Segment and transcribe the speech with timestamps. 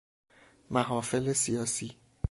[0.69, 1.95] محافل سیاسی